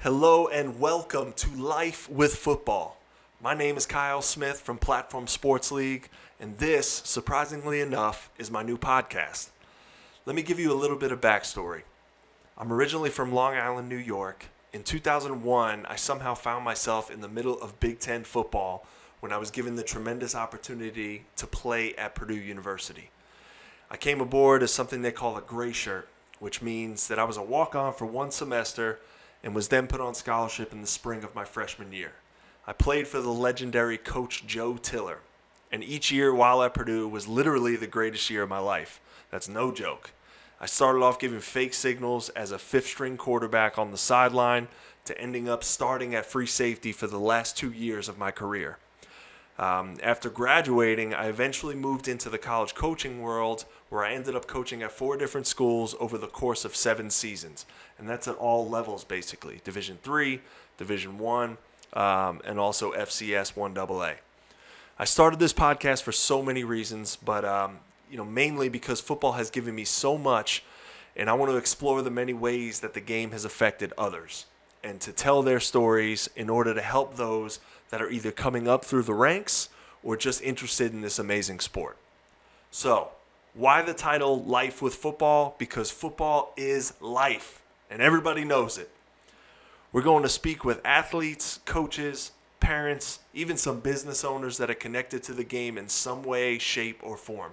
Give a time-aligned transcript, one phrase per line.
[0.00, 2.98] Hello and welcome to Life with Football.
[3.42, 8.62] My name is Kyle Smith from Platform Sports League, and this, surprisingly enough, is my
[8.62, 9.48] new podcast.
[10.26, 11.82] Let me give you a little bit of backstory.
[12.58, 14.46] I'm originally from Long Island, New York.
[14.72, 18.86] In 2001, I somehow found myself in the middle of Big Ten football
[19.20, 23.10] when I was given the tremendous opportunity to play at Purdue University.
[23.90, 26.08] I came aboard as something they call a gray shirt,
[26.38, 29.00] which means that I was a walk on for one semester
[29.46, 32.10] and was then put on scholarship in the spring of my freshman year.
[32.66, 35.20] I played for the legendary coach Joe Tiller,
[35.70, 39.00] and each year while at Purdue was literally the greatest year of my life.
[39.30, 40.10] That's no joke.
[40.60, 44.66] I started off giving fake signals as a fifth string quarterback on the sideline
[45.04, 48.78] to ending up starting at free safety for the last two years of my career.
[49.58, 54.46] Um, after graduating, I eventually moved into the college coaching world where I ended up
[54.46, 57.64] coaching at four different schools over the course of seven seasons.
[57.98, 60.40] And that's at all levels, basically Division three,
[60.76, 61.56] Division one,
[61.94, 64.16] um, and also FCS 1AA.
[64.98, 67.78] I started this podcast for so many reasons, but um,
[68.10, 70.62] you know, mainly because football has given me so much,
[71.16, 74.46] and I want to explore the many ways that the game has affected others,
[74.86, 77.58] and to tell their stories in order to help those
[77.90, 79.68] that are either coming up through the ranks
[80.04, 81.96] or just interested in this amazing sport.
[82.70, 83.08] So,
[83.52, 85.56] why the title Life with Football?
[85.58, 88.90] Because football is life, and everybody knows it.
[89.92, 95.22] We're going to speak with athletes, coaches, parents, even some business owners that are connected
[95.24, 97.52] to the game in some way, shape, or form.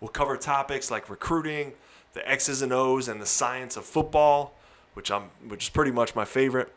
[0.00, 1.72] We'll cover topics like recruiting,
[2.12, 4.54] the X's and O's, and the science of football,
[5.00, 6.70] which I'm which is pretty much my favorite,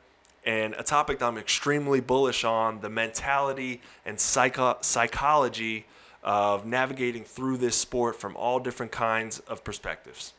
[0.46, 5.86] and a topic that I'm extremely bullish on: the mentality and psycho- psychology
[6.24, 10.32] of navigating through this sport from all different kinds of perspectives.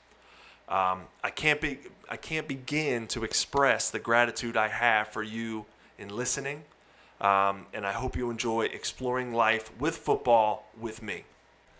[0.67, 1.77] Um, I can't be
[2.09, 5.67] I can't begin to express the gratitude I have for you
[5.99, 6.63] in listening,
[7.21, 11.25] um, and I hope you enjoy exploring life with football with me.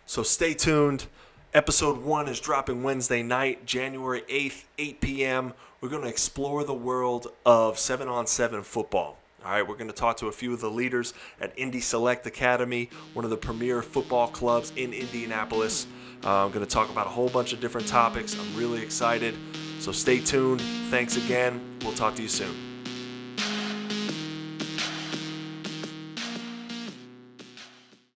[0.05, 1.07] So stay tuned.
[1.55, 5.53] Episode one is dropping Wednesday night, January 8th, 8 p.m.
[5.81, 9.19] We're going to explore the world of 7 on 7 football.
[9.45, 12.27] All right, we're going to talk to a few of the leaders at Indy Select
[12.27, 15.87] Academy, one of the premier football clubs in Indianapolis.
[16.25, 18.37] Uh, I'm going to talk about a whole bunch of different topics.
[18.37, 19.37] I'm really excited.
[19.79, 20.61] So stay tuned.
[20.91, 21.79] Thanks again.
[21.83, 22.74] We'll talk to you soon.